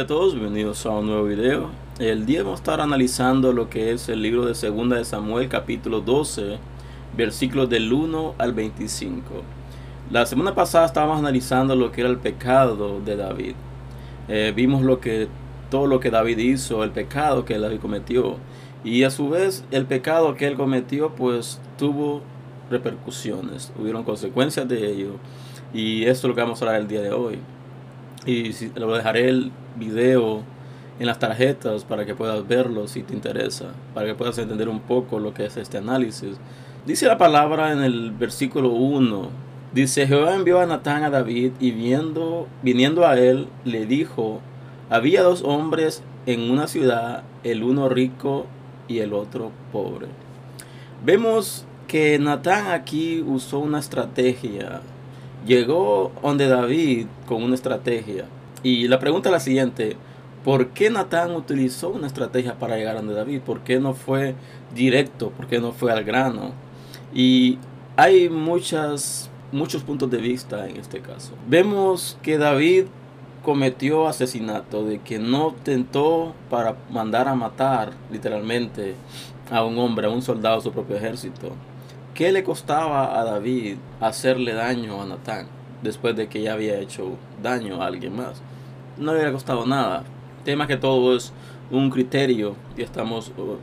[0.00, 1.68] A todos, bienvenidos a un nuevo video.
[1.98, 5.50] El día vamos a estar analizando lo que es el libro de Segunda de Samuel,
[5.50, 6.56] capítulo 12,
[7.14, 9.22] versículos del 1 al 25.
[10.10, 13.52] La semana pasada estábamos analizando lo que era el pecado de David.
[14.28, 15.28] Eh, vimos lo que
[15.70, 18.36] todo lo que David hizo, el pecado que David cometió.
[18.82, 22.22] Y a su vez el pecado que él cometió pues tuvo
[22.70, 25.12] repercusiones, hubieron consecuencias de ello.
[25.74, 27.38] Y esto es lo que vamos a hablar el día de hoy.
[28.26, 30.42] Y si, lo dejaré el video
[30.98, 34.80] en las tarjetas para que puedas verlo si te interesa, para que puedas entender un
[34.80, 36.36] poco lo que es este análisis.
[36.86, 39.28] Dice la palabra en el versículo 1,
[39.72, 44.40] dice Jehová envió a Natán a David y viendo, viniendo a él le dijo,
[44.88, 48.46] había dos hombres en una ciudad, el uno rico
[48.90, 50.08] y el otro pobre.
[51.04, 54.80] Vemos que Natán aquí usó una estrategia.
[55.46, 58.24] Llegó donde David con una estrategia.
[58.64, 59.96] Y la pregunta es la siguiente.
[60.44, 63.40] ¿Por qué Natán utilizó una estrategia para llegar donde David?
[63.42, 64.34] ¿Por qué no fue
[64.74, 65.30] directo?
[65.30, 66.50] ¿Por qué no fue al grano?
[67.14, 67.58] Y
[67.96, 71.32] hay muchas, muchos puntos de vista en este caso.
[71.48, 72.86] Vemos que David
[73.50, 78.94] cometió asesinato, de que no tentó para mandar a matar literalmente
[79.50, 81.50] a un hombre, a un soldado de su propio ejército.
[82.14, 85.48] ¿Qué le costaba a David hacerle daño a Natán
[85.82, 88.40] después de que ya había hecho daño a alguien más?
[88.96, 90.04] No le hubiera costado nada.
[90.44, 91.32] tema que todo es
[91.72, 93.56] un criterio que estamos uh,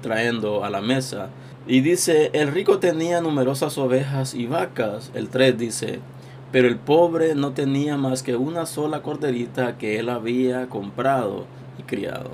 [0.00, 1.30] trayendo a la mesa.
[1.66, 5.10] Y dice, el rico tenía numerosas ovejas y vacas.
[5.12, 5.98] El 3 dice,
[6.52, 11.46] pero el pobre no tenía más que una sola corderita que él había comprado
[11.78, 12.30] y criado,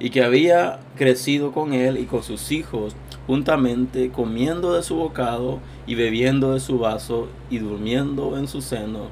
[0.00, 2.96] y que había crecido con él y con sus hijos
[3.28, 9.06] juntamente, comiendo de su bocado y bebiendo de su vaso y durmiendo en su seno,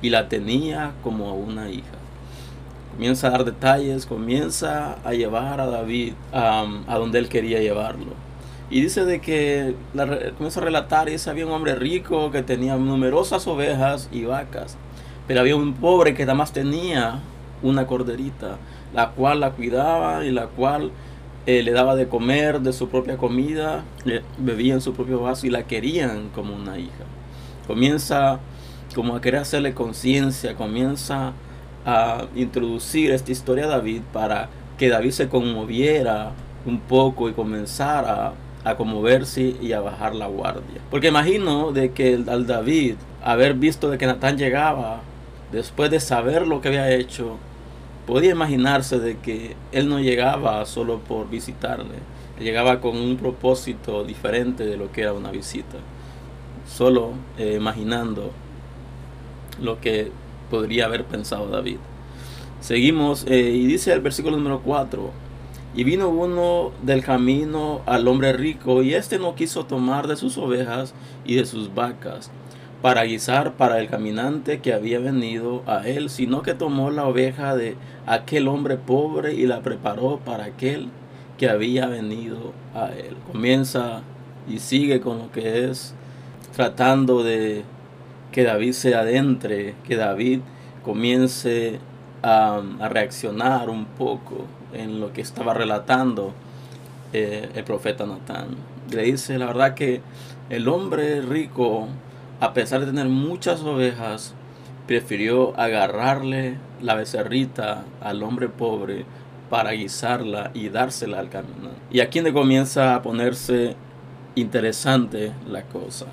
[0.00, 1.98] y la tenía como a una hija.
[2.92, 8.29] Comienza a dar detalles, comienza a llevar a David a donde él quería llevarlo
[8.70, 9.74] y dice de que
[10.36, 14.76] comienza a relatar y dice había un hombre rico que tenía numerosas ovejas y vacas,
[15.26, 17.18] pero había un pobre que nada más tenía
[17.62, 18.58] una corderita,
[18.94, 20.92] la cual la cuidaba y la cual
[21.46, 25.46] eh, le daba de comer de su propia comida, le bebía en su propio vaso
[25.46, 27.04] y la querían como una hija.
[27.66, 28.38] Comienza
[28.94, 31.32] como a querer hacerle conciencia, comienza
[31.84, 34.48] a introducir esta historia a David para
[34.78, 36.32] que David se conmoviera
[36.66, 38.32] un poco y comenzara
[38.64, 40.80] a conmoverse y a bajar la guardia.
[40.90, 45.00] Porque imagino de que al David haber visto de que Natán llegaba,
[45.52, 47.36] después de saber lo que había hecho,
[48.06, 51.96] podía imaginarse de que él no llegaba solo por visitarle,
[52.38, 55.78] llegaba con un propósito diferente de lo que era una visita.
[56.66, 58.30] Solo eh, imaginando
[59.60, 60.10] lo que
[60.50, 61.76] podría haber pensado David.
[62.60, 65.10] Seguimos eh, y dice el versículo número 4,
[65.74, 70.36] y vino uno del camino al hombre rico, y éste no quiso tomar de sus
[70.38, 70.94] ovejas
[71.24, 72.30] y de sus vacas
[72.82, 77.54] para guisar para el caminante que había venido a él, sino que tomó la oveja
[77.54, 77.76] de
[78.06, 80.88] aquel hombre pobre y la preparó para aquel
[81.36, 83.16] que había venido a él.
[83.30, 84.02] Comienza
[84.48, 85.94] y sigue con lo que es
[86.56, 87.64] tratando de
[88.32, 90.40] que David se adentre, que David
[90.82, 91.78] comience
[92.22, 96.32] a, a reaccionar un poco en lo que estaba relatando
[97.12, 98.56] eh, el profeta Natán.
[98.90, 100.00] Le dice, la verdad que
[100.48, 101.88] el hombre rico,
[102.40, 104.34] a pesar de tener muchas ovejas,
[104.86, 109.04] prefirió agarrarle la becerrita al hombre pobre
[109.48, 111.70] para guisarla y dársela al camino.
[111.90, 113.76] Y aquí donde comienza a ponerse
[114.34, 116.06] interesante la cosa.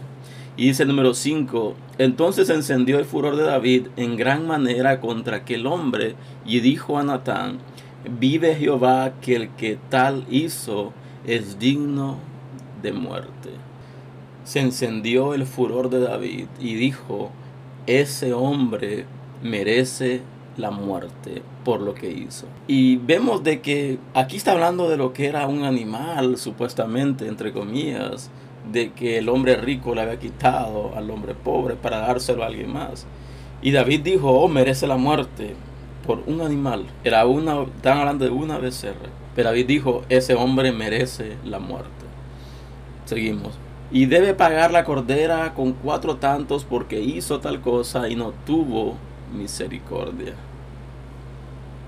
[0.57, 5.37] Y dice el número 5, entonces encendió el furor de David en gran manera contra
[5.37, 6.15] aquel hombre
[6.45, 7.59] y dijo a Natán,
[8.09, 10.93] Vive Jehová que el que tal hizo
[11.25, 12.17] es digno
[12.81, 13.49] de muerte.
[14.43, 17.31] Se encendió el furor de David y dijo,
[17.85, 19.05] ese hombre
[19.43, 20.21] merece
[20.57, 22.47] la muerte por lo que hizo.
[22.67, 27.51] Y vemos de que aquí está hablando de lo que era un animal, supuestamente, entre
[27.51, 28.31] comillas,
[28.71, 32.71] de que el hombre rico le había quitado al hombre pobre para dárselo a alguien
[32.71, 33.05] más.
[33.61, 35.55] Y David dijo, oh, merece la muerte
[36.07, 36.85] por un animal.
[37.03, 39.09] Era una, estaban hablando de una becerra.
[39.35, 41.91] Pero David dijo, ese hombre merece la muerte.
[43.05, 43.53] Seguimos.
[43.91, 48.95] Y debe pagar la cordera con cuatro tantos porque hizo tal cosa y no tuvo
[49.33, 50.33] misericordia.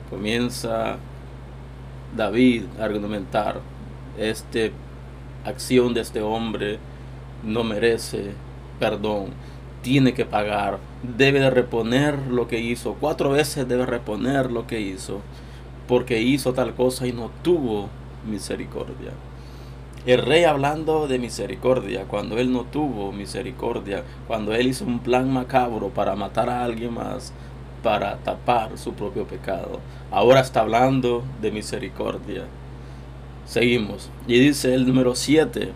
[0.10, 0.98] Comienza
[2.16, 3.62] David a argumentar
[4.18, 4.72] este
[5.46, 6.78] acción de este hombre
[7.44, 8.34] no merece
[8.80, 9.28] perdón,
[9.82, 10.80] tiene que pagar,
[11.18, 15.22] debe de reponer lo que hizo, cuatro veces debe reponer lo que hizo,
[15.88, 17.90] porque hizo tal cosa y no tuvo
[18.30, 19.12] misericordia.
[20.06, 25.32] El rey hablando de misericordia, cuando él no tuvo misericordia, cuando él hizo un plan
[25.32, 27.34] macabro para matar a alguien más,
[27.84, 29.80] para tapar su propio pecado.
[30.12, 32.46] Ahora está hablando de misericordia.
[33.46, 34.10] Seguimos.
[34.28, 35.72] Y dice el número 7.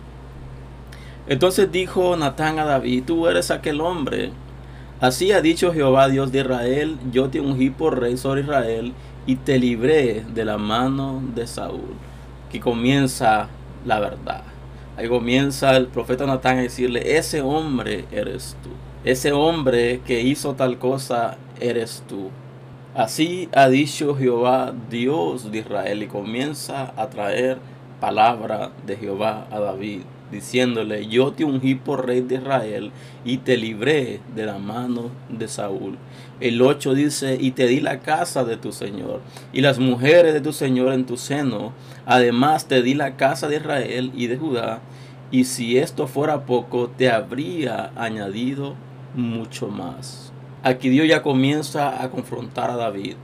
[1.28, 4.32] Entonces dijo Natán a David, tú eres aquel hombre.
[5.00, 8.94] Así ha dicho Jehová Dios de Israel, yo te ungí por rey sobre Israel
[9.26, 11.96] y te libré de la mano de Saúl.
[12.52, 13.48] Que comienza
[13.86, 14.44] la verdad.
[14.96, 18.70] Ahí comienza el profeta Natán a decirle, ese hombre eres tú.
[19.04, 22.30] Ese hombre que hizo tal cosa eres tú.
[22.96, 27.58] Así ha dicho Jehová, Dios de Israel, y comienza a traer
[28.00, 32.92] palabra de Jehová a David, diciéndole, yo te ungí por rey de Israel
[33.24, 35.98] y te libré de la mano de Saúl.
[36.40, 39.22] El 8 dice, y te di la casa de tu Señor
[39.54, 41.74] y las mujeres de tu Señor en tu seno.
[42.06, 44.82] Además te di la casa de Israel y de Judá.
[45.32, 48.76] Y si esto fuera poco, te habría añadido
[49.16, 50.32] mucho más.
[50.64, 53.16] Aquí Dios ya comienza a confrontar a David.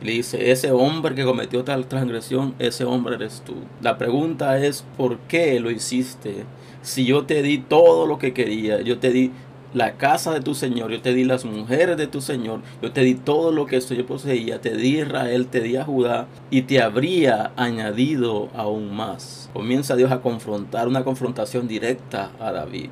[0.00, 3.54] Le dice, ese hombre que cometió tal transgresión, ese hombre eres tú.
[3.82, 6.44] La pregunta es, ¿por qué lo hiciste?
[6.82, 9.32] Si yo te di todo lo que quería, yo te di
[9.74, 13.02] la casa de tu Señor, yo te di las mujeres de tu Señor, yo te
[13.02, 16.80] di todo lo que yo poseía, te di Israel, te di a Judá y te
[16.80, 19.50] habría añadido aún más.
[19.52, 22.90] Comienza Dios a confrontar, una confrontación directa a David.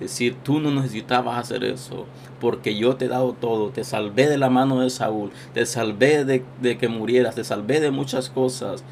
[0.00, 2.04] Decir, tú no necesitabas hacer eso,
[2.38, 6.24] porque yo te he dado todo, te salvé de la mano de Saúl, te salvé
[6.26, 8.84] de, de que murieras, te salvé de muchas cosas.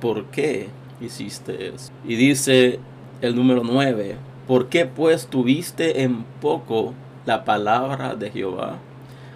[0.00, 0.68] ¿Por qué
[1.00, 1.92] hiciste eso?
[2.04, 2.80] Y dice
[3.20, 4.16] el número 9,
[4.48, 6.92] ¿por qué pues tuviste en poco
[7.24, 8.78] la palabra de Jehová,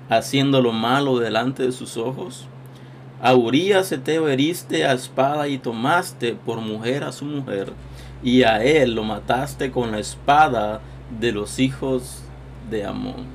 [0.08, 2.48] haciendo lo malo delante de sus ojos?
[3.20, 7.72] A Urias te heriste a espada y tomaste por mujer a su mujer,
[8.24, 10.80] y a él lo mataste con la espada
[11.20, 12.22] de los hijos
[12.70, 13.26] de Amón.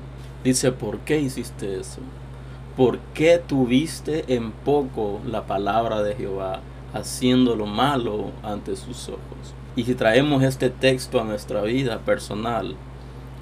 [0.44, 2.00] Dice, ¿por qué hiciste eso?
[2.76, 6.60] ¿Por qué tuviste en poco la palabra de Jehová,
[6.94, 9.54] haciendo lo malo ante sus ojos?
[9.74, 12.76] Y si traemos este texto a nuestra vida personal,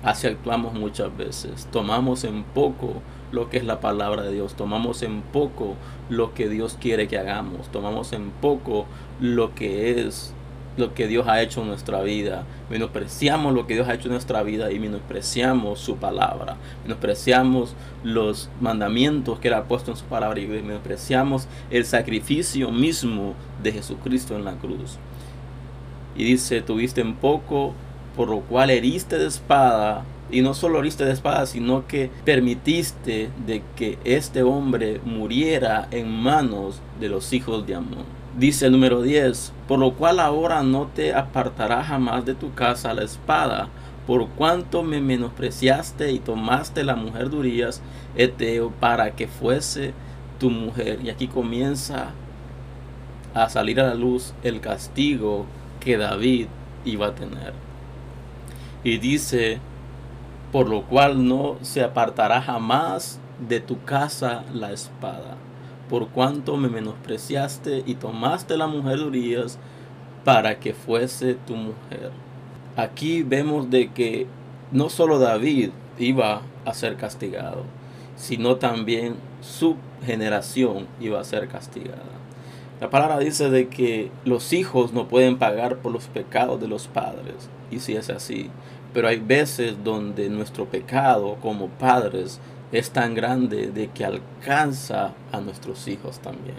[0.02, 1.68] así actuamos muchas veces.
[1.70, 3.02] Tomamos en poco
[3.32, 5.74] lo que es la palabra de Dios, tomamos en poco
[6.08, 8.86] lo que Dios quiere que hagamos, tomamos en poco
[9.20, 10.32] lo que es
[10.76, 14.12] lo que Dios ha hecho en nuestra vida, menospreciamos lo que Dios ha hecho en
[14.12, 20.04] nuestra vida y menospreciamos su palabra, menospreciamos los mandamientos que Él ha puesto en su
[20.04, 24.98] palabra y menospreciamos el sacrificio mismo de Jesucristo en la cruz.
[26.16, 27.74] Y dice, tuviste en poco,
[28.16, 33.30] por lo cual heriste de espada, y no solo heriste de espada, sino que permitiste
[33.46, 38.25] de que este hombre muriera en manos de los hijos de Amón.
[38.36, 42.92] Dice el número 10, por lo cual ahora no te apartará jamás de tu casa
[42.92, 43.70] la espada,
[44.06, 47.80] por cuanto me menospreciaste y tomaste la mujer de Urias,
[48.14, 49.94] Eteo, para que fuese
[50.38, 50.98] tu mujer.
[51.02, 52.10] Y aquí comienza
[53.32, 55.46] a salir a la luz el castigo
[55.80, 56.48] que David
[56.84, 57.54] iba a tener.
[58.84, 59.60] Y dice,
[60.52, 65.38] por lo cual no se apartará jamás de tu casa la espada
[65.88, 69.58] por cuanto me menospreciaste y tomaste la mujer de Urias
[70.24, 72.10] para que fuese tu mujer.
[72.76, 74.26] Aquí vemos de que
[74.72, 77.64] no solo David iba a ser castigado,
[78.16, 82.02] sino también su generación iba a ser castigada.
[82.80, 86.88] La palabra dice de que los hijos no pueden pagar por los pecados de los
[86.88, 88.50] padres, y si es así,
[88.92, 92.40] pero hay veces donde nuestro pecado como padres
[92.72, 96.56] es tan grande de que alcanza a nuestros hijos también.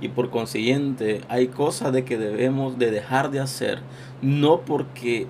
[0.00, 3.80] Y por consiguiente hay cosas de que debemos de dejar de hacer,
[4.22, 5.26] no porque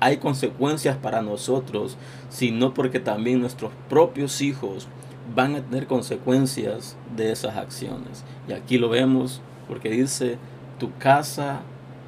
[0.00, 1.96] hay consecuencias para nosotros,
[2.28, 4.88] sino porque también nuestros propios hijos
[5.34, 8.24] van a tener consecuencias de esas acciones.
[8.48, 10.38] Y aquí lo vemos porque dice,
[10.78, 11.60] tu casa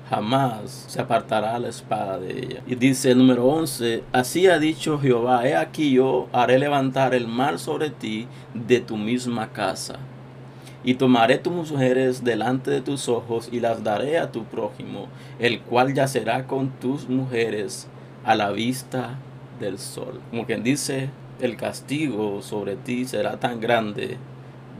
[0.09, 2.63] jamás se apartará la espada de ella.
[2.67, 7.27] Y dice el número 11, así ha dicho Jehová, he aquí yo haré levantar el
[7.27, 9.99] mal sobre ti de tu misma casa.
[10.87, 15.09] Y tomaré tus mujeres delante de tus ojos y las daré a tu prójimo,
[15.39, 17.89] el cual yacerá con tus mujeres
[18.23, 19.19] a la vista
[19.59, 20.21] del sol.
[20.31, 21.09] Como quien dice,
[21.41, 24.19] el castigo sobre ti será tan grande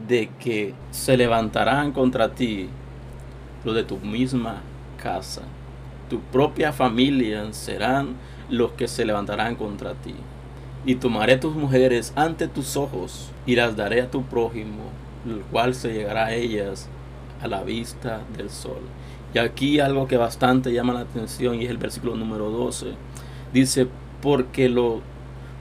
[0.07, 2.69] de que se levantarán contra ti
[3.63, 4.61] lo de tu misma
[5.05, 5.43] casa.
[6.09, 8.15] tu propia familia serán
[8.49, 10.15] los que se levantarán contra ti.
[10.85, 14.83] Y tomaré tus mujeres ante tus ojos y las daré a tu prójimo,
[15.27, 16.89] el cual se llegará a ellas
[17.41, 18.81] a la vista del sol.
[19.33, 22.93] Y aquí algo que bastante llama la atención y es el versículo número 12.
[23.53, 23.87] Dice,
[24.21, 25.01] porque, lo,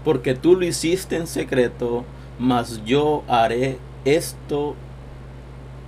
[0.05, 2.05] porque tú lo hiciste en secreto,
[2.39, 4.75] mas yo haré esto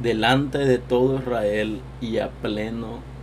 [0.03, 3.16] delante de todo Israel y a pleno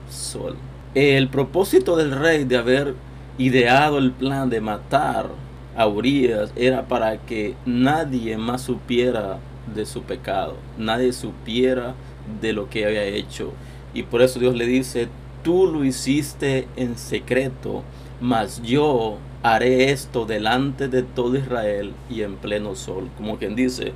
[0.96, 2.96] El propósito del rey de haber
[3.38, 5.30] ideado el plan de matar
[5.76, 9.40] a Urias era para que nadie más supiera
[9.74, 11.96] de su pecado, nadie supiera
[12.42, 13.54] de lo que había hecho.
[13.94, 15.08] Y por eso Dios le dice,
[15.44, 17.84] tú lo hiciste en secreto,
[18.22, 23.10] mas yo haré esto delante de todo Israel y en pleno sol.
[23.18, 23.94] Como quien dice,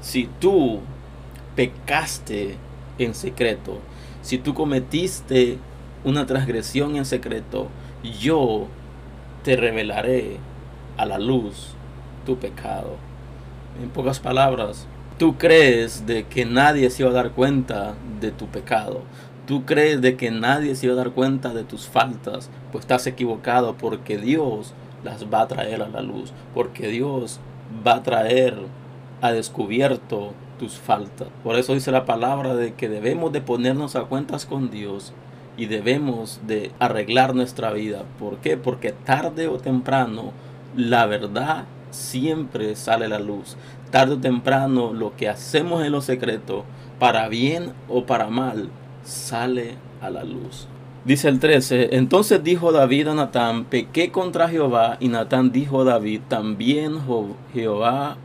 [0.00, 0.80] si tú
[1.54, 2.56] pecaste
[2.98, 3.78] en secreto,
[4.28, 5.56] si tú cometiste
[6.04, 7.68] una transgresión en secreto,
[8.20, 8.66] yo
[9.42, 10.36] te revelaré
[10.98, 11.70] a la luz
[12.26, 12.96] tu pecado.
[13.82, 14.86] En pocas palabras,
[15.18, 19.00] tú crees de que nadie se iba a dar cuenta de tu pecado.
[19.46, 23.06] Tú crees de que nadie se iba a dar cuenta de tus faltas, pues estás
[23.06, 27.40] equivocado porque Dios las va a traer a la luz, porque Dios
[27.86, 28.58] va a traer
[29.20, 31.28] a descubierto tus faltas.
[31.42, 35.12] Por eso dice la palabra de que debemos de ponernos a cuentas con Dios
[35.56, 38.04] y debemos de arreglar nuestra vida.
[38.18, 38.56] ¿Por qué?
[38.56, 40.32] Porque tarde o temprano
[40.76, 43.56] la verdad siempre sale a la luz.
[43.90, 46.64] Tarde o temprano lo que hacemos en lo secreto,
[46.98, 48.68] para bien o para mal,
[49.02, 50.68] sale a la luz.
[51.04, 55.84] Dice el 13, entonces dijo David a Natán, pequé contra Jehová, y Natán dijo a
[55.84, 56.98] David, también
[57.54, 58.18] Jehová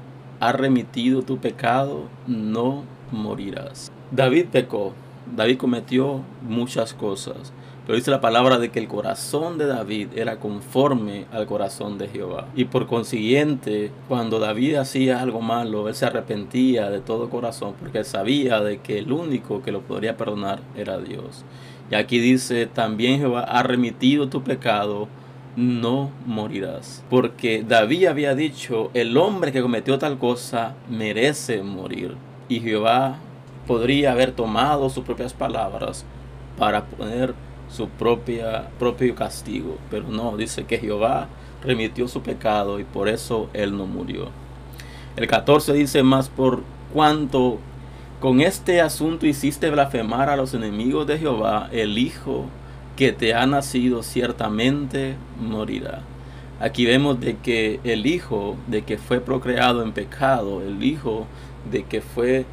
[0.44, 3.94] ha remitido tu pecado, no morirás.
[4.12, 4.92] David pecó,
[5.38, 7.54] David cometió muchas cosas,
[7.86, 12.10] pero dice la palabra de que el corazón de David era conforme al corazón de
[12.10, 12.50] Jehová.
[12.58, 18.04] Y por consiguiente, cuando David hacía algo malo, él se arrepentía de todo corazón porque
[18.04, 21.46] sabía de que el único que lo podría perdonar era Dios.
[21.90, 25.08] Y aquí dice, también Jehová ha remitido tu pecado,
[25.56, 27.04] no morirás.
[27.10, 32.16] Porque David había dicho, el hombre que cometió tal cosa merece morir.
[32.50, 33.18] Y Jehová
[33.68, 36.06] podría haber tomado sus propias palabras
[36.58, 37.34] para poner
[37.70, 39.78] su propia, propio castigo.
[39.90, 41.28] Pero no, dice que Jehová
[41.64, 44.30] remitió su pecado y por eso él no murió.
[45.16, 47.60] El 14 dice más por cuanto
[48.20, 52.46] con este asunto hiciste blasfemar a los enemigos de Jehová, el Hijo
[52.96, 56.02] que te ha nacido ciertamente morirá.
[56.60, 61.26] Aquí vemos de que el Hijo de que fue procreado en pecado, el Hijo
[61.72, 62.46] de que fue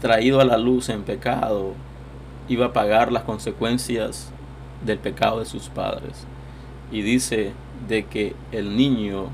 [0.00, 1.74] traído a la luz en pecado,
[2.48, 4.30] iba a pagar las consecuencias
[4.84, 6.26] del pecado de sus padres.
[6.90, 7.52] Y dice
[7.88, 9.26] de que el niño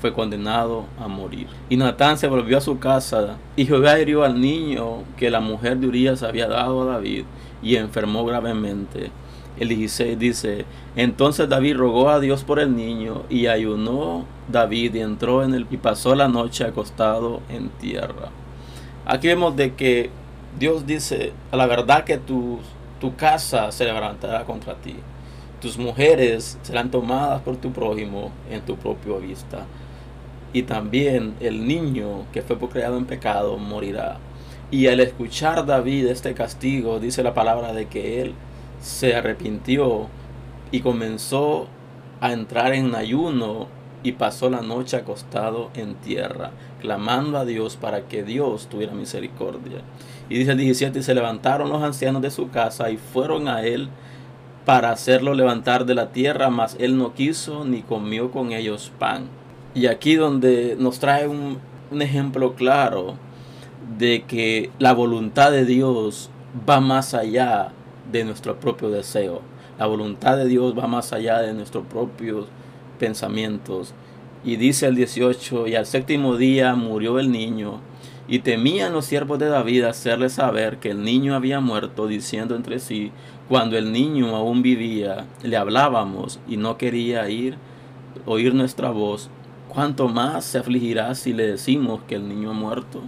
[0.00, 1.46] fue condenado a morir.
[1.68, 5.76] Y Natán se volvió a su casa y Jehová hirió al niño que la mujer
[5.76, 7.24] de Urias había dado a David
[7.62, 9.10] y enfermó gravemente.
[9.60, 10.64] El 16 dice,
[10.96, 15.66] entonces David rogó a Dios por el niño y ayunó David y entró en él
[15.70, 18.30] y pasó la noche acostado en tierra.
[19.04, 20.08] Aquí vemos de que
[20.58, 22.58] Dios dice, a la verdad que tu,
[23.00, 24.96] tu casa se levantará contra ti.
[25.60, 29.66] Tus mujeres serán tomadas por tu prójimo en tu propia vista.
[30.54, 34.16] Y también el niño que fue creado en pecado morirá.
[34.70, 38.34] Y al escuchar David este castigo, dice la palabra de que él
[38.80, 40.08] se arrepintió
[40.70, 41.68] y comenzó
[42.20, 43.68] a entrar en ayuno
[44.02, 49.82] y pasó la noche acostado en tierra, clamando a Dios para que Dios tuviera misericordia.
[50.28, 53.62] Y dice el 17, y se levantaron los ancianos de su casa y fueron a
[53.62, 53.88] él
[54.64, 59.24] para hacerlo levantar de la tierra, mas él no quiso ni comió con ellos pan.
[59.74, 61.58] Y aquí donde nos trae un,
[61.90, 63.16] un ejemplo claro
[63.98, 66.30] de que la voluntad de Dios
[66.68, 67.72] va más allá
[68.10, 69.42] de nuestro propio deseo.
[69.78, 72.46] La voluntad de Dios va más allá de nuestros propios
[72.98, 73.94] pensamientos.
[74.44, 77.80] Y dice el 18, y al séptimo día murió el niño,
[78.28, 82.78] y temían los siervos de David hacerle saber que el niño había muerto, diciendo entre
[82.78, 83.10] sí,
[83.48, 87.56] cuando el niño aún vivía, le hablábamos y no quería ir,
[88.26, 89.28] oír nuestra voz,
[89.68, 93.02] ¿cuánto más se afligirá si le decimos que el niño ha muerto?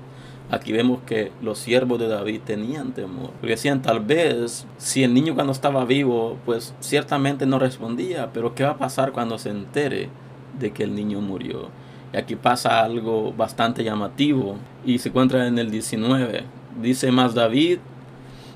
[0.52, 3.30] Aquí vemos que los siervos de David tenían temor.
[3.40, 8.54] Porque decían, tal vez, si el niño cuando estaba vivo, pues ciertamente no respondía, pero
[8.54, 10.10] ¿qué va a pasar cuando se entere
[10.60, 11.70] de que el niño murió?
[12.12, 16.44] Y aquí pasa algo bastante llamativo y se encuentra en el 19.
[16.82, 17.78] Dice más David,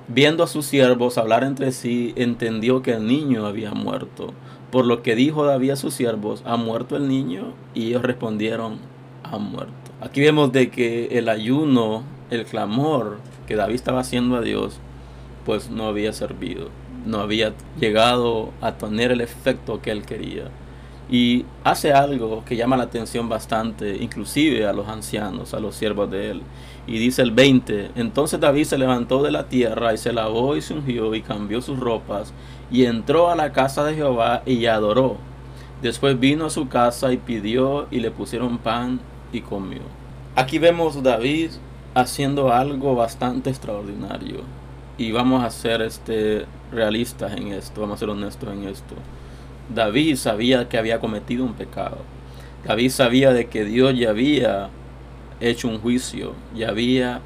[0.07, 4.35] viendo a sus siervos hablar entre sí, entendió que el niño había muerto.
[4.71, 7.55] Por lo que dijo David a sus siervos, ¿ha muerto el niño?
[7.73, 8.81] Y ellos respondieron,
[9.33, 9.73] ha muerto.
[10.01, 14.79] Aquí vemos de que el ayuno, el clamor que David estaba haciendo a Dios,
[15.45, 16.69] pues no había servido,
[17.07, 20.51] no había llegado a tener el efecto que él quería.
[21.09, 26.11] Y hace algo que llama la atención bastante, inclusive a los ancianos, a los siervos
[26.11, 26.43] de él.
[26.89, 30.63] Y dice el 20, entonces David se levantó de la tierra y se lavó y
[30.63, 32.33] se ungió y cambió sus ropas
[32.71, 35.17] y entró a la casa de Jehová y adoró.
[35.83, 39.01] Después vino a su casa y pidió y le pusieron pan
[39.33, 39.83] y comió.
[40.35, 41.51] Aquí vemos David
[41.95, 44.41] haciendo algo bastante extraordinario.
[44.99, 48.95] Y vamos a ser este, realistas en esto, vamos a ser honestos en esto.
[49.75, 51.99] David sabía que había cometido un pecado.
[52.67, 54.69] David sabía de que Dios ya había
[55.41, 57.21] hecho un juicio, ya había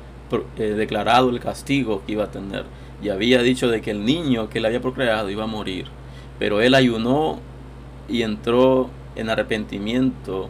[0.56, 2.64] eh, declarado el castigo que iba a tener,
[3.02, 5.86] ya había dicho de que el niño que él había procreado iba a morir.
[6.38, 7.38] Pero él ayunó
[8.08, 10.48] y entró en arrepentimiento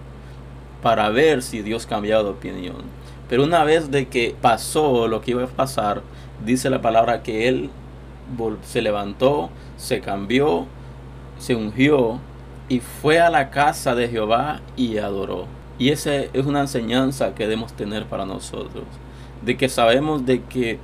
[0.82, 2.76] para ver si Dios cambiaba de opinión.
[3.28, 6.02] Pero una vez de que pasó lo que iba a pasar,
[6.44, 7.70] dice la palabra que él
[8.62, 10.66] se levantó, se cambió
[11.40, 12.20] se ungió
[12.68, 15.46] y fue a la casa de Jehová y adoró.
[15.78, 18.84] Y esa es una enseñanza que debemos tener para nosotros,
[19.42, 20.78] de que sabemos de que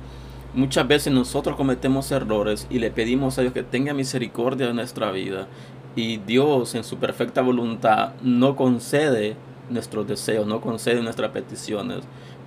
[0.53, 5.11] muchas veces nosotros cometemos errores y le pedimos a Dios que tenga misericordia de nuestra
[5.11, 5.47] vida
[5.95, 9.35] y Dios en su perfecta voluntad no concede
[9.69, 11.99] nuestros deseos, no concede nuestras peticiones,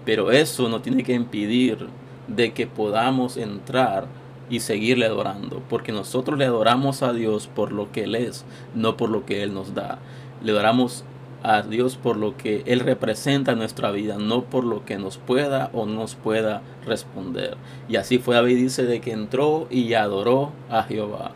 [0.05, 1.89] pero eso no tiene que impedir
[2.27, 4.07] de que podamos entrar
[4.49, 8.97] y seguirle adorando, porque nosotros le adoramos a Dios por lo que Él es, no
[8.97, 9.99] por lo que Él nos da.
[10.43, 11.05] Le adoramos
[11.43, 15.19] a Dios por lo que Él representa en nuestra vida, no por lo que nos
[15.19, 17.57] pueda o no nos pueda responder.
[17.89, 21.33] Y así fue David, dice, de que entró y adoró a Jehová,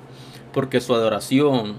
[0.53, 1.77] porque su adoración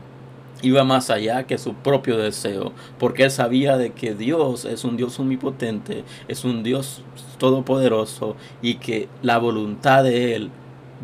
[0.62, 4.98] iba más allá que su propio deseo, porque él sabía de que Dios es un
[4.98, 7.03] Dios omnipotente, es un Dios
[7.38, 10.51] todopoderoso y que la voluntad de Él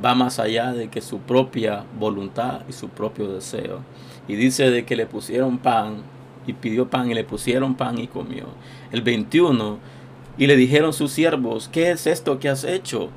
[0.03, 3.79] va más allá de que su propia voluntad y su propio deseo.
[4.27, 6.03] Y dice de que le pusieron pan
[6.47, 8.45] y pidió pan y le pusieron pan y comió.
[8.91, 9.77] El 21,
[10.37, 13.09] y le dijeron sus siervos, ¿qué es esto que has hecho?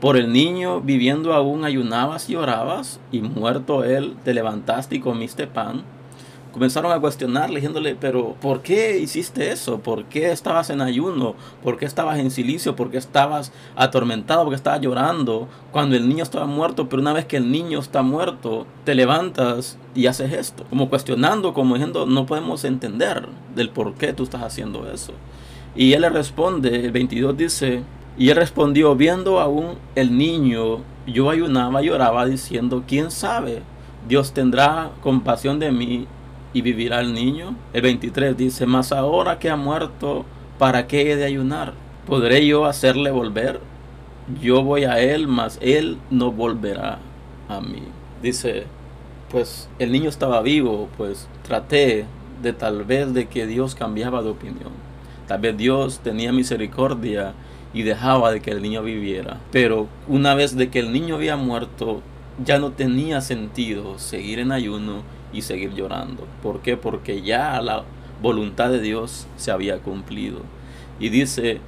[0.00, 5.46] Por el niño viviendo aún ayunabas y orabas, y muerto él te levantaste y comiste
[5.46, 5.84] pan
[6.56, 9.80] comenzaron a cuestionarle, diciéndole, pero ¿por qué hiciste eso?
[9.80, 11.34] ¿Por qué estabas en ayuno?
[11.62, 12.74] ¿Por qué estabas en silicio?
[12.74, 14.42] ¿Por qué estabas atormentado?
[14.42, 16.88] ¿Por qué estabas llorando cuando el niño estaba muerto?
[16.88, 20.64] Pero una vez que el niño está muerto, te levantas y haces esto.
[20.70, 25.12] Como cuestionando, como diciendo, no podemos entender del por qué tú estás haciendo eso.
[25.74, 27.82] Y él le responde, el 22 dice,
[28.18, 33.62] y él respondió, viendo aún el niño, yo ayunaba, lloraba, diciendo, ¿quién sabe?
[34.08, 36.06] Dios tendrá compasión de mí
[36.52, 37.54] y vivirá el niño.
[37.72, 40.24] El 23 dice, mas ahora que ha muerto,
[40.58, 41.74] ¿para qué he de ayunar?
[42.06, 43.60] ¿Podré yo hacerle volver?
[44.40, 46.98] Yo voy a él, mas él no volverá
[47.48, 47.82] a mí.
[48.22, 48.64] Dice,
[49.30, 52.06] pues el niño estaba vivo, pues traté
[52.42, 54.70] de tal vez de que Dios cambiaba de opinión.
[55.26, 57.34] Tal vez Dios tenía misericordia
[57.76, 59.38] y dejaba de que el niño viviera.
[59.52, 62.00] Pero una vez de que el niño había muerto,
[62.42, 66.26] ya no tenía sentido seguir en ayuno y seguir llorando.
[66.42, 66.78] ¿Por qué?
[66.78, 67.84] Porque ya la
[68.22, 70.40] voluntad de Dios se había cumplido.
[70.98, 71.60] Y dice,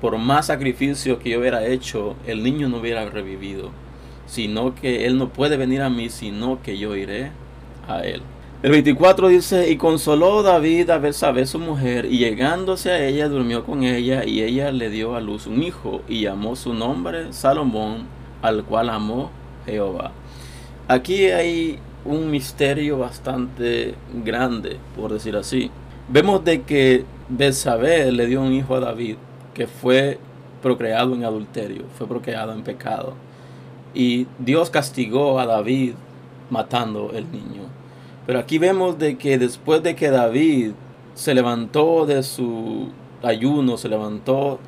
[0.00, 3.72] por más sacrificio que yo hubiera hecho, el niño no hubiera revivido,
[4.24, 7.30] sino que él no puede venir a mí, sino que yo iré
[7.86, 8.22] a él.
[8.62, 13.64] El 24 dice, y consoló David a Betsabé su mujer, y llegándose a ella durmió
[13.64, 18.06] con ella, y ella le dio a luz un hijo, y llamó su nombre Salomón,
[18.40, 19.32] al cual amó
[19.66, 20.12] Jehová.
[20.86, 25.72] Aquí hay un misterio bastante grande, por decir así.
[26.08, 29.16] Vemos de que Betsabé le dio un hijo a David
[29.54, 30.20] que fue
[30.62, 33.14] procreado en adulterio, fue procreado en pecado.
[33.92, 35.94] Y Dios castigó a David
[36.48, 37.61] matando el niño.
[38.26, 40.72] Pero aquí vemos de que después de que David
[41.14, 42.88] se levantó de su
[43.22, 44.58] ayuno, se levantó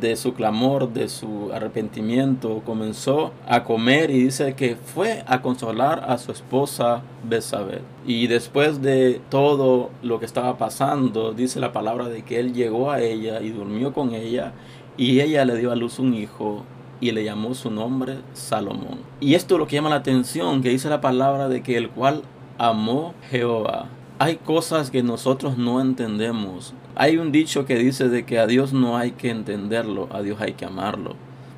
[0.00, 6.04] de su clamor, de su arrepentimiento, comenzó a comer y dice que fue a consolar
[6.08, 7.82] a su esposa Besabel.
[8.06, 12.90] Y después de todo lo que estaba pasando, dice la palabra de que él llegó
[12.90, 14.52] a ella y durmió con ella
[14.96, 16.64] y ella le dio a luz un hijo
[17.00, 18.98] y le llamó su nombre Salomón.
[19.20, 21.90] Y esto es lo que llama la atención, que dice la palabra de que el
[21.90, 22.22] cual
[22.58, 23.88] amó Jehová.
[24.18, 28.72] Hay cosas que nosotros no entendemos hay un dicho que dice de que a Dios
[28.72, 31.16] no hay que entenderlo, a Dios hay que amarlo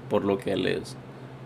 [0.08, 0.96] por lo que Él es.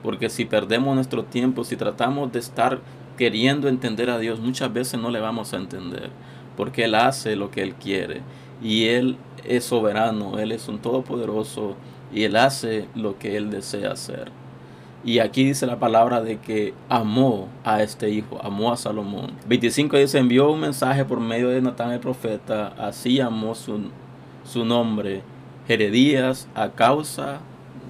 [0.05, 2.79] Porque si perdemos nuestro tiempo, si tratamos de estar
[3.19, 6.11] queriendo entender a Dios, muchas veces no le vamos a entender.
[6.57, 8.21] Porque Él hace lo que Él quiere.
[8.63, 11.75] Y Él es soberano, Él es un todopoderoso
[12.13, 14.31] y Él hace lo que Él desea hacer.
[15.05, 19.33] Y aquí dice la palabra de que amó a este hijo, amó a Salomón.
[19.47, 23.81] 25 dice, envió un mensaje por medio de Natán el profeta, así amó su,
[24.45, 25.23] su nombre,
[25.69, 27.41] Heredías, a causa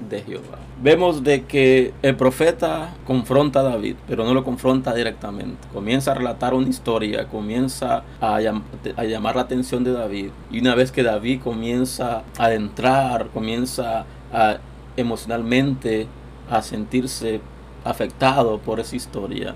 [0.09, 0.59] de Jehová.
[0.83, 5.69] Vemos de que el profeta confronta a David, pero no lo confronta directamente.
[5.75, 10.31] Comienza a relatar una historia, comienza a, a llamar la atención de David.
[10.51, 14.59] Y una vez que David comienza a entrar, comienza a
[14.97, 16.07] emocionalmente
[16.51, 17.41] a sentirse
[17.85, 19.55] afectado por esa historia,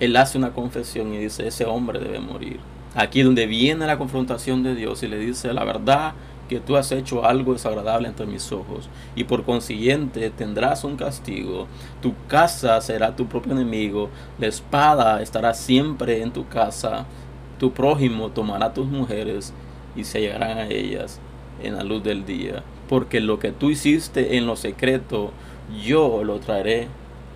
[0.00, 2.60] él hace una confesión y dice, ese hombre debe morir.
[2.94, 6.14] Aquí donde viene la confrontación de Dios y le dice, la verdad
[6.48, 11.66] que tú has hecho algo desagradable entre mis ojos y por consiguiente tendrás un castigo.
[12.02, 17.06] Tu casa será tu propio enemigo, la espada estará siempre en tu casa,
[17.58, 19.52] tu prójimo tomará tus mujeres
[19.96, 21.20] y se llegarán a ellas
[21.62, 22.62] en la luz del día.
[22.88, 25.32] Porque lo que tú hiciste en lo secreto,
[25.82, 26.88] yo lo traeré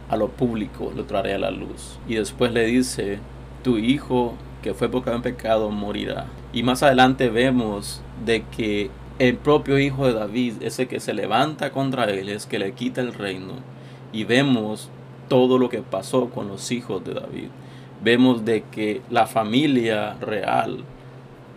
[0.08, 1.98] a lo público, lo traeré a la luz.
[2.08, 3.18] Y después le dice,
[3.62, 6.26] tu hijo que fue porque en pecado morirá.
[6.52, 11.70] Y más adelante vemos de que el propio hijo de David, ese que se levanta
[11.70, 13.54] contra él, es que le quita el reino.
[14.12, 14.90] Y vemos
[15.28, 17.48] todo lo que pasó con los hijos de David.
[18.02, 20.84] Vemos de que la familia real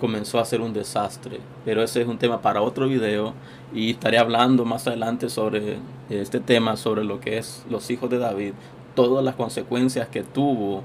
[0.01, 1.39] comenzó a ser un desastre.
[1.63, 3.33] Pero ese es un tema para otro video
[3.73, 5.77] y estaré hablando más adelante sobre
[6.09, 8.53] este tema, sobre lo que es los hijos de David,
[8.95, 10.81] todas las consecuencias que tuvo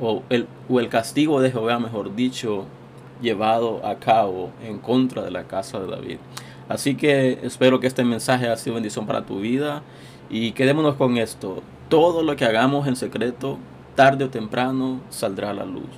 [0.00, 2.64] o el, o el castigo de Jehová, mejor dicho,
[3.20, 6.16] llevado a cabo en contra de la casa de David.
[6.66, 9.82] Así que espero que este mensaje haya sido bendición para tu vida
[10.30, 11.62] y quedémonos con esto.
[11.90, 13.58] Todo lo que hagamos en secreto,
[13.94, 15.90] tarde o temprano, saldrá a la luz.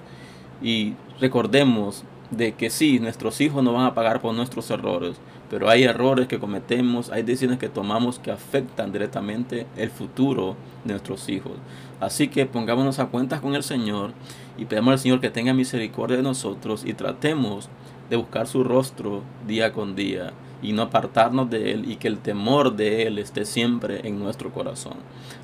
[0.60, 5.16] Y recordemos de que sí, nuestros hijos no van a pagar por nuestros errores,
[5.50, 10.92] pero hay errores que cometemos, hay decisiones que tomamos que afectan directamente el futuro de
[10.92, 11.52] nuestros hijos.
[12.00, 14.12] Así que pongámonos a cuentas con el Señor
[14.56, 17.68] y pedimos al Señor que tenga misericordia de nosotros y tratemos
[18.10, 22.18] de buscar su rostro día con día y no apartarnos de Él y que el
[22.18, 24.94] temor de Él esté siempre en nuestro corazón.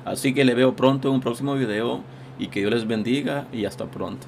[0.03, 2.01] Así que le veo pronto en un próximo video
[2.37, 4.27] y que Dios les bendiga y hasta pronto.